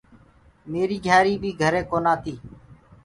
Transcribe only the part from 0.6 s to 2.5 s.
ميريٚ گھِياريٚ بيٚ گھري ڪونآ تيٚ